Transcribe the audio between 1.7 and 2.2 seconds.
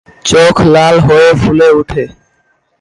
উঠে।